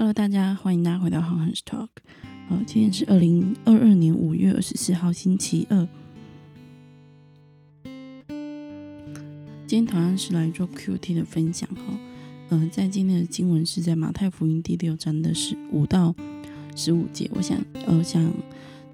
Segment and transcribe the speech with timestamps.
[0.00, 1.88] Hello，大家欢迎大家回到 h a n s Talk。
[2.48, 5.86] 呃，今天是二零二二年五月二十四号，星期二。
[9.66, 11.82] 今天同样是来做 QT 的分享哈。
[12.48, 16.14] 呃，在今天的经文是在马太福音第六章的十五到
[16.74, 17.30] 十五节。
[17.34, 18.32] 我想，呃，想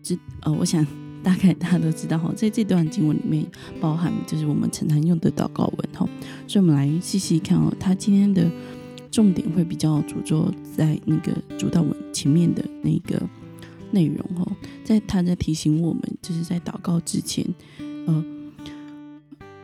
[0.03, 0.85] 知，呃，我想
[1.23, 3.47] 大概大家都知道哈，在这段经文里面
[3.81, 6.05] 包含就是我们常常用的祷告文哈。
[6.49, 8.51] 所以，我们来细细看哦，他今天的。
[9.17, 13.19] 重点会比较着重在那个主导文前面的那个
[13.91, 14.53] 内容哦，
[14.85, 17.43] 在他在提醒我们，就是在祷告之前，
[17.79, 18.25] 呃，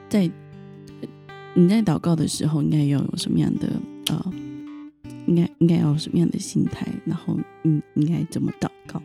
[0.08, 0.30] 在
[1.52, 3.68] 你在祷告的时候，应该要有什么样的
[4.06, 4.32] 呃，
[5.26, 9.02] 应该应该要有什么样的心态，然后嗯，应该怎么祷告？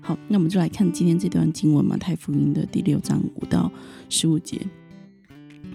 [0.00, 3.70] 好，那我们就来看今天这段经文嘛，太福音的第六章五到
[4.08, 4.58] 十五节。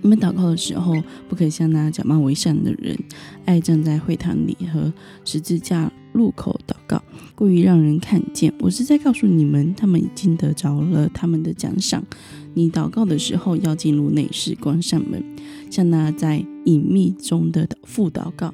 [0.05, 0.93] 你们祷告的时候，
[1.27, 2.95] 不可以像那假冒为善的人，
[3.43, 7.01] 爱站在会堂里和十字架路口祷告，
[7.33, 8.53] 故意让人看见。
[8.59, 12.03] 我是在告诉你们，他们已经得着了他们的奖赏。
[12.53, 15.23] 你祷告的时候，要进入内室，关上门，
[15.71, 18.53] 像那在隐秘中的父祷告。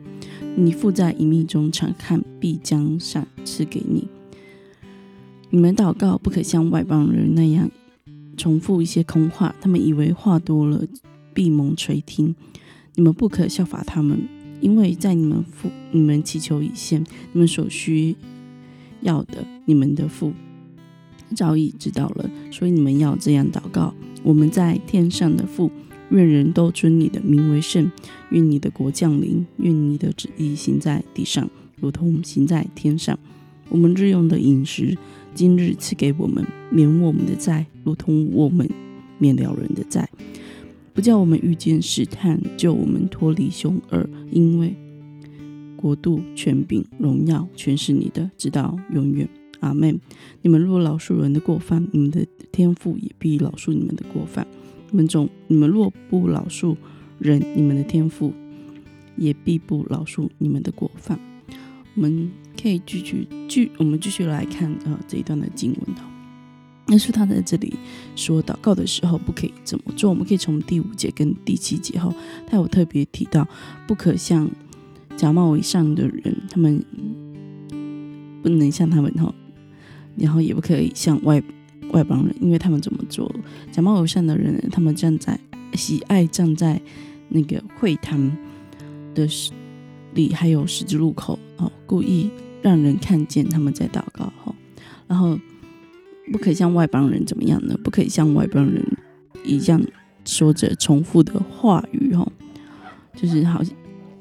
[0.55, 4.07] 你父在隐秘中常看，必将赏赐给你。
[5.49, 7.69] 你们祷告不可像外邦人那样
[8.37, 10.81] 重复一些空话，他们以为话多了。
[11.33, 12.35] 闭蒙垂听，
[12.95, 14.27] 你们不可效法他们，
[14.59, 18.15] 因为在你们父、你们祈求以前，你们所需
[19.01, 20.33] 要的，你们的父
[21.35, 23.93] 早已知道了，所以你们要这样祷告：
[24.23, 25.71] 我们在天上的父，
[26.09, 27.89] 愿人都尊你的名为圣，
[28.31, 33.17] 愿你的国降临，愿你的旨意行在地上，如同行在天上。
[33.69, 34.97] 我们日用的饮食，
[35.33, 38.69] 今日赐给我们，免我们的债，如同我们
[39.17, 40.09] 免了人的债。
[40.93, 44.75] 不叫我们遇见试探，救我们脱离凶恶，因为
[45.77, 49.27] 国度、权柄、荣耀，全是你的，直到永远。
[49.61, 49.99] 阿门。
[50.41, 54.45] 你们若饶恕人的过犯，你们的天父也必饶恕你们的过犯。
[54.89, 56.75] 你们总，你们若不饶恕
[57.19, 58.33] 人，你们的天父
[59.15, 61.17] 也必不饶恕你们的过犯。
[61.95, 62.29] 我们
[62.61, 65.95] 可以继续继，我们继续来看呃这一段的经文
[66.91, 67.73] 但是他在这里
[68.17, 70.09] 说祷告的时候不可以这么做。
[70.09, 72.13] 我们可以从第五节跟第七节后，
[72.45, 73.47] 他有特别提到，
[73.87, 74.49] 不可像
[75.15, 76.83] 假冒为善的人，他们
[78.43, 79.33] 不能像他们哈，
[80.17, 81.41] 然后也不可以像外
[81.93, 83.33] 外邦人，因为他们怎么做？
[83.71, 85.39] 假冒为善的人，他们站在
[85.75, 86.77] 喜爱站在
[87.29, 88.29] 那个会堂
[89.15, 89.25] 的
[90.13, 92.29] 里，还有十字路口哦，故意
[92.61, 94.53] 让人看见他们在祷告哈，
[95.07, 95.39] 然后。
[96.31, 97.77] 不可以像外邦人怎么样呢？
[97.83, 98.85] 不可以像外邦人
[99.43, 99.81] 一样
[100.23, 102.31] 说着重复的话语哦，
[103.15, 103.61] 就是好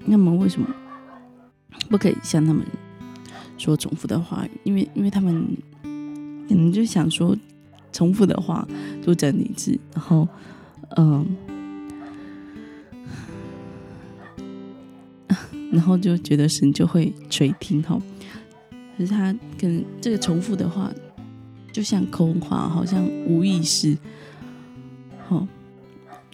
[0.07, 0.67] 那么为什么
[1.89, 2.65] 不可以像他们
[3.59, 4.51] 说重复的话语？
[4.65, 5.47] 因为因为他们
[6.49, 7.37] 可能就想说
[7.93, 8.67] 重复的话
[9.05, 10.27] 就整理字，然后
[10.97, 11.37] 嗯，
[15.71, 18.01] 然后就觉得神就会垂听哈。
[18.97, 20.91] 可是他可能这个重复的话。
[21.73, 23.97] 就像空话，好像无意识。
[25.29, 25.47] 好，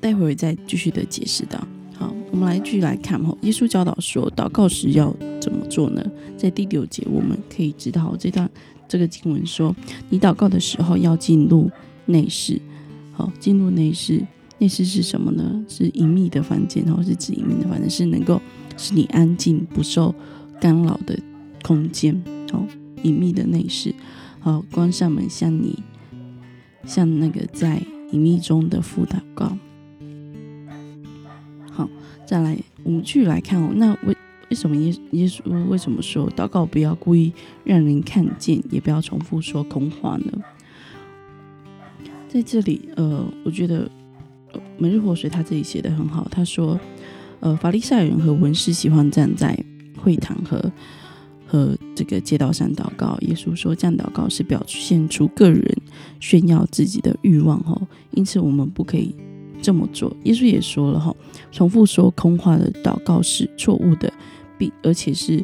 [0.00, 1.66] 待会儿再继续的解释到。
[1.94, 3.36] 好，我们来继续来看哈。
[3.42, 6.04] 耶稣教导说，祷告时要怎么做呢？
[6.36, 8.50] 在第六节，我们可以知道这段
[8.86, 9.74] 这个经文说，
[10.10, 11.70] 你祷告的时候要进入
[12.06, 12.60] 内室。
[13.12, 14.22] 好，进入内室，
[14.58, 15.64] 内室是什么呢？
[15.68, 18.40] 是隐秘的房间，然后是指隐秘的房间，是能够
[18.76, 20.14] 使你安静、不受
[20.60, 21.18] 干扰的
[21.62, 22.22] 空间。
[22.52, 22.62] 好，
[23.02, 23.94] 隐秘的内室。
[24.46, 25.82] 好，关上门，向你，
[26.84, 29.58] 向那个在隐秘中的父祷告。
[31.72, 31.88] 好，
[32.24, 33.72] 再来，我们继续来看哦。
[33.74, 34.16] 那为
[34.48, 37.32] 为什么耶耶稣为什么说祷告不要故意
[37.64, 40.32] 让人看见，也不要重复说空话呢？
[42.28, 43.90] 在这里，呃，我觉得
[44.78, 46.28] 每日活水他自己写的很好。
[46.30, 46.78] 他说，
[47.40, 49.58] 呃，法利赛人和文士喜欢站在
[49.98, 50.70] 会堂和。
[51.48, 55.76] 和这个街道上祷告，耶稣说这样祷告是表现出个人
[56.20, 59.14] 炫耀自己的欲望哈，因此我们不可以
[59.62, 60.14] 这么做。
[60.24, 61.16] 耶稣也说了哈，
[61.50, 64.12] 重复说空话的祷告是错误的，
[64.58, 65.42] 并而且是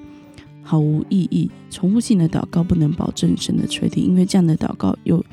[0.63, 1.51] 毫无意义。
[1.71, 5.25] 重复性的祷告不能保证神的垂听，因为这样的祷告有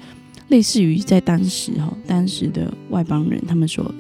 [0.48, 3.94] 类似于在当时哈，当时的外邦人他们所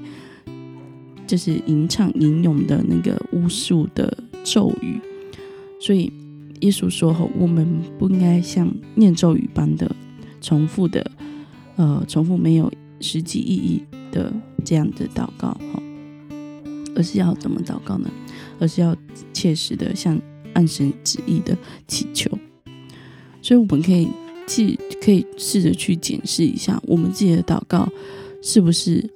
[1.27, 5.01] 就是吟唱吟咏的那个巫术的咒语，
[5.81, 6.09] 所以。
[6.61, 9.95] 耶稣说：“吼，我们不应该像念咒语般的
[10.41, 11.09] 重复的，
[11.75, 14.33] 呃，重复没有实际意义的
[14.65, 15.81] 这样的祷告，哈，
[16.95, 18.09] 而是要怎么祷告呢？
[18.59, 18.95] 而是要
[19.31, 20.19] 切实的向
[20.53, 21.57] 按神旨意的
[21.87, 22.29] 祈求。
[23.41, 24.09] 所以我们可以
[24.45, 27.87] 去可以试着去检视一下，我们自己的祷告
[28.43, 29.09] 是不是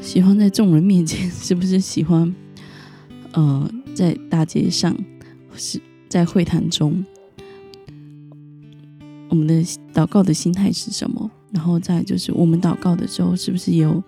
[0.00, 2.34] 喜欢在众人面前，是不是喜欢
[3.32, 4.96] 呃在大街上，
[5.56, 7.04] 是在会谈中，
[9.28, 9.62] 我们的
[9.92, 11.30] 祷告的心态是什么？
[11.52, 14.02] 然后再就是我们祷告的时候，是不是有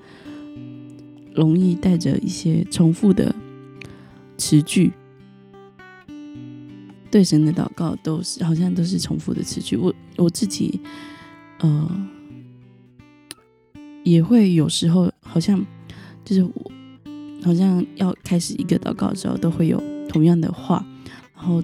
[1.35, 3.35] 容易带着一些重复的
[4.37, 4.93] 词句？
[7.11, 9.77] 对神的祷告都是好像都是重复的词句。
[9.77, 10.79] 我我自己
[11.61, 12.09] 呃
[14.05, 15.65] 也会有时候好像
[16.25, 16.71] 就是我
[17.43, 20.85] 好像要开始一个祷告的时候，都会有同样的话。
[21.39, 21.63] 然后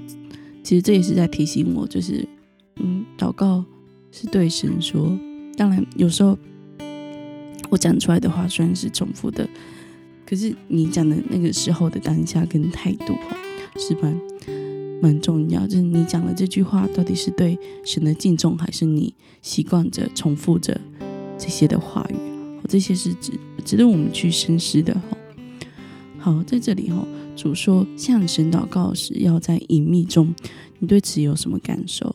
[0.63, 2.27] 其实这也是在提醒我，就是
[2.77, 3.65] 嗯，祷告
[4.13, 5.19] 是对神说。
[5.57, 6.39] 当然，有时候
[7.71, 9.49] 我讲出来的话虽然是重复的，
[10.27, 13.15] 可是你讲的那个时候的当下跟态度，
[13.77, 14.21] 是蛮
[15.03, 15.67] 蛮重要。
[15.67, 20.81] 就是你讲的这句话，到底是对神的敬重，还是你习惯着重复着
[21.39, 22.15] 这些的话语？
[22.69, 23.33] 这些是值
[23.65, 24.95] 值得我们去深思的。
[24.95, 25.17] 哈，
[26.19, 30.35] 好，在这里哈，主说向神祷告时，要在隐秘中。
[30.79, 32.15] 你对此有什么感受？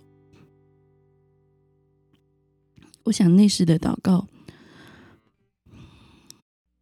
[3.03, 4.27] 我想那时的祷告，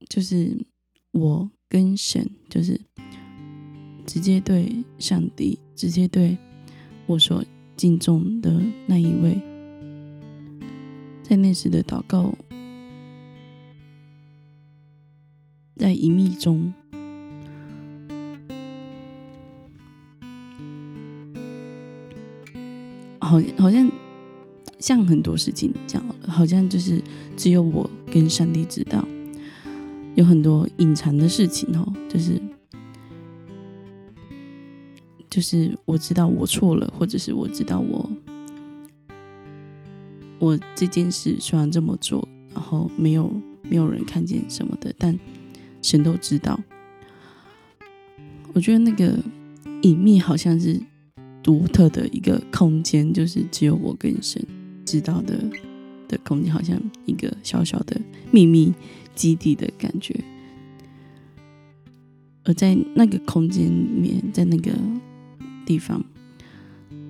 [0.10, 0.66] 就是
[1.12, 2.80] 我跟神，就是
[4.06, 6.38] 直接对上帝，直接对
[7.06, 7.44] 我所
[7.76, 9.42] 敬重的那一位，
[11.24, 12.34] 在那时的祷告，
[15.78, 16.74] 在隐秘中，
[23.28, 23.92] 好，好像。
[24.80, 27.02] 像很多事情这样，好像就是
[27.36, 29.04] 只有我跟上帝知道，
[30.14, 32.40] 有很多隐藏的事情哦，就是
[35.32, 38.08] 就是我知道我错了，或者是我知道我
[40.38, 43.34] 我这件事虽然这么做，然后没有
[43.64, 45.18] 没有人看见什么的，但
[45.82, 46.60] 神都知道。
[48.54, 49.18] 我觉得那个
[49.82, 50.80] 隐秘好像是
[51.48, 54.46] 独特的一个空间，就是只有我跟神。
[54.86, 55.38] 知道的
[56.10, 58.00] 的空间，好像一个小小的
[58.32, 58.74] 秘密
[59.16, 60.14] 基地的感觉，
[62.44, 64.72] 而在那个空间里面，在那个
[65.66, 66.04] 地方，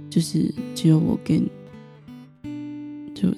[0.07, 1.44] 就是只有我跟，
[3.16, 3.31] 就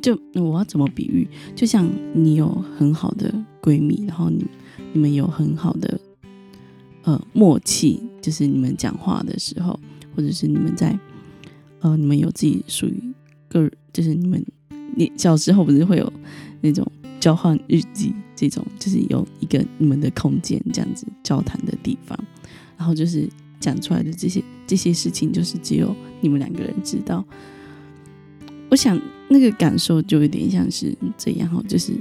[0.00, 1.28] 就我要怎么比喻？
[1.56, 4.44] 就像你有很好的闺蜜，然后你
[4.92, 6.00] 你们有很好的
[7.02, 9.78] 呃默契，就是你们讲话的时候，
[10.16, 10.98] 或者是你们在。
[11.80, 12.98] 呃，你们有自己属于
[13.46, 14.42] 个，就是你们
[14.96, 16.12] 你小时候不是会有
[16.62, 16.90] 那种
[17.20, 22.18] 交换日记这种，就是有一个你们的空间这样子交谈的地方，
[22.78, 23.28] 然后就是
[23.60, 27.22] 讲出来的这些这些事情，就是只有你们两个人知道。
[28.70, 28.98] 我想
[29.28, 31.92] 那个感受就有点像是这样哈，就是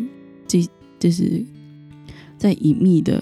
[0.47, 0.65] 这
[0.97, 1.43] 就是
[2.37, 3.21] 在隐秘的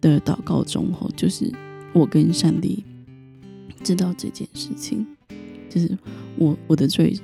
[0.00, 1.48] 的祷告中哈，就是
[1.94, 2.84] 我跟上帝
[3.82, 5.06] 知道这件事情。
[5.70, 5.98] 就是
[6.36, 7.18] 我我的罪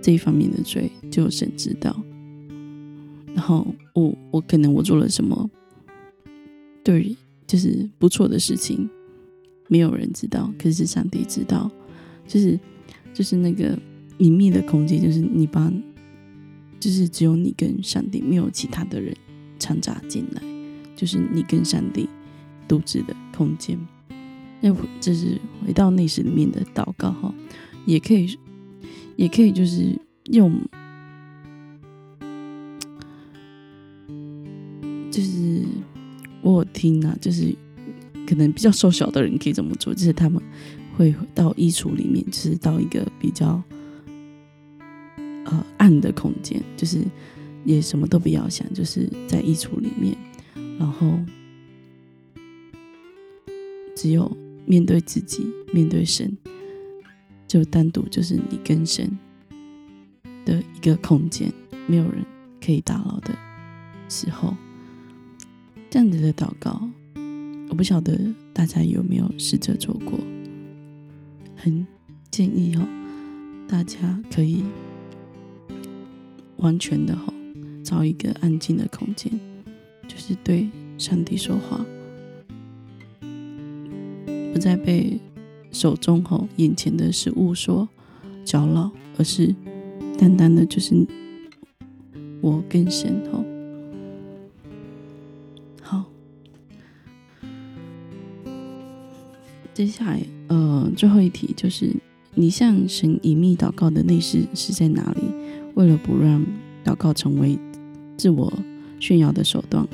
[0.00, 2.00] 这一方面的罪，就神知道。
[3.34, 5.50] 然后我我可能我做了什么
[6.84, 8.88] 对，就是不错的事情，
[9.68, 11.68] 没有人知道，可是上帝知道。
[12.28, 12.58] 就是
[13.12, 13.76] 就是那个
[14.18, 15.72] 隐秘的空间，就是你把，
[16.78, 19.12] 就是只有你跟上帝，没有其他的人
[19.58, 20.42] 掺杂进来，
[20.94, 22.08] 就是你跟上帝
[22.68, 23.78] 独自的空间。
[24.60, 27.34] 那这是回到内室里面的祷告哈。
[27.86, 28.38] 也可以，
[29.16, 29.94] 也可以，就是
[30.30, 30.58] 用，
[35.10, 35.62] 就是
[36.40, 37.54] 我听啊，就是
[38.26, 40.42] 可能比较瘦小的人可以这么做，就是他们
[40.96, 43.62] 会到衣橱里面，就是到一个比较
[45.44, 47.04] 呃暗的空间，就是
[47.66, 50.16] 也什么都不要想，就是在衣橱里面，
[50.78, 51.18] 然后
[53.94, 54.30] 只有
[54.66, 56.36] 面对自己，面对神。
[57.46, 59.16] 就单独就是你跟神
[60.44, 61.52] 的一个空间，
[61.86, 62.24] 没有人
[62.60, 63.32] 可以打扰的
[64.08, 64.56] 时候，
[65.88, 66.88] 这样子的祷告，
[67.68, 68.18] 我不晓得
[68.52, 70.18] 大家有没有试着做过。
[71.54, 71.86] 很
[72.30, 72.88] 建议哦，
[73.68, 74.64] 大家可以
[76.56, 77.32] 完全的哈，
[77.84, 79.30] 找一个安静的空间，
[80.08, 81.84] 就是对上帝说话，
[84.54, 85.18] 不再被。
[85.72, 87.88] 手中吼眼前的事物所
[88.44, 89.52] 搅扰，而是
[90.16, 90.94] 单单的，就是
[92.40, 93.44] 我跟神吼。
[95.82, 96.04] 好，
[99.74, 101.92] 接下来，呃，最后一题就是
[102.34, 105.22] 你向神隐秘祷告的内饰是在哪里？
[105.74, 106.46] 为了不让
[106.84, 107.58] 祷告成为
[108.16, 108.52] 自我
[109.00, 109.84] 炫耀的手段，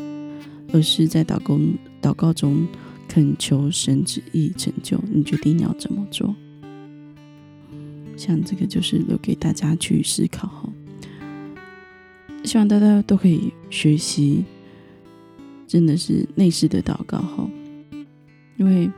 [0.74, 1.58] 而是在祷告
[2.02, 2.68] 祷告中
[3.10, 6.32] 恳求神旨意成就，你决定要怎么做？
[8.16, 10.72] 像这个就是留给大家去思考哈。
[12.44, 14.44] 希望大家都可以学习，
[15.66, 17.50] 真的是内饰的祷告哈，
[18.56, 18.88] 因为。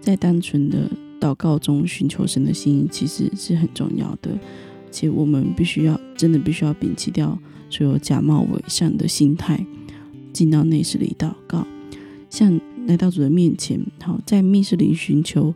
[0.00, 0.90] 在单纯的
[1.20, 4.38] 祷告中寻求神的心意，其实是很重要的。
[4.90, 7.38] 且我们必须要真的必须要摒弃掉
[7.68, 9.62] 所有假冒伪善的心态，
[10.32, 11.66] 进到内室里祷告，
[12.30, 15.54] 像来到主的面前，好在密室里寻求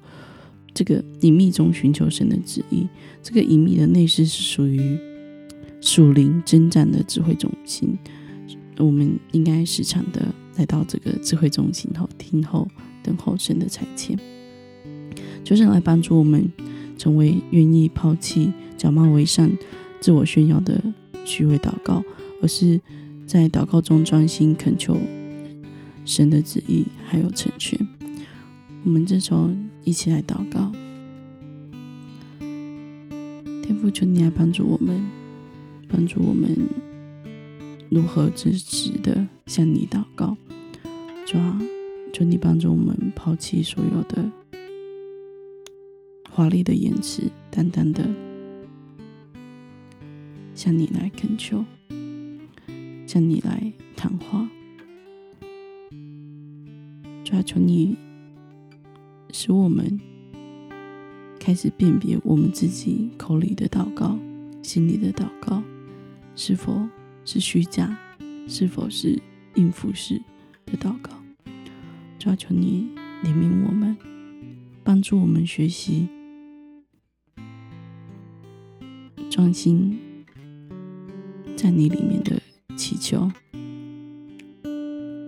[0.75, 2.87] 这个隐秘中寻求神的旨意。
[3.23, 4.99] 这个隐秘的内室是属于
[5.81, 7.99] 属灵征战的智慧中心，
[8.77, 12.69] 我们应该时常的来到这个智慧中心后听候
[13.03, 14.15] 等候神的差遣。
[15.43, 16.53] 就是来帮助我们
[16.99, 19.51] 成为愿意抛弃假冒为善、
[20.01, 20.79] 自我炫耀的
[21.25, 22.05] 虚伪祷告，
[22.43, 22.79] 而是
[23.27, 24.99] 在祷告中专心恳求
[26.05, 27.79] 神的旨意还有成全。
[28.85, 29.51] 我们这时候
[29.85, 30.73] 一起来祷告，
[33.63, 35.01] 天父求你来帮助我们，
[35.89, 36.57] 帮助我们
[37.91, 40.37] 如何真实的向你祷告。
[41.25, 41.61] 主啊，
[42.13, 44.31] 求你帮助我们抛弃所有的。
[46.29, 48.03] 华丽的言辞，淡淡的
[50.55, 51.65] 向你来恳求，
[53.07, 54.49] 向你来谈话。
[57.33, 57.97] 要求你
[59.33, 59.99] 使我们
[61.41, 64.19] 开始辨别我们自己口里的祷告、
[64.63, 65.63] 心里的祷告
[66.37, 66.87] 是否
[67.25, 67.99] 是虚假，
[68.47, 69.21] 是否是
[69.55, 70.21] 应付式
[70.67, 71.11] 的祷告。
[72.19, 72.89] 主要求你
[73.25, 73.97] 怜悯我们，
[74.85, 76.07] 帮助我们学习。
[79.31, 79.99] 专心
[81.57, 82.41] 在你里面的
[82.77, 83.33] 祈求，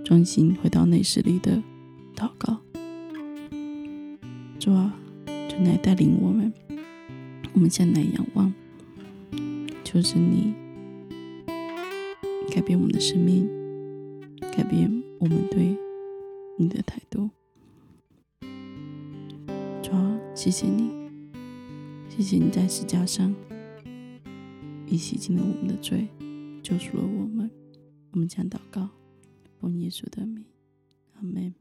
[0.04, 1.60] 专心回到内室里的
[2.14, 2.60] 祷告。
[4.58, 6.52] 主啊，就来带领我们，
[7.52, 8.52] 我们向来仰望，
[9.82, 10.54] 求神你
[12.50, 13.48] 改变我们的生命，
[14.40, 15.76] 改变我们对
[16.58, 17.28] 你的态度。
[19.82, 20.90] 主啊，谢谢你，
[22.08, 23.34] 谢谢你在石架上。
[24.86, 26.06] 已洗净了我们的罪，
[26.62, 27.50] 救赎了我们。
[28.12, 28.90] 我们将祷告，
[29.58, 30.44] 奉耶稣的名，
[31.14, 31.54] 阿门。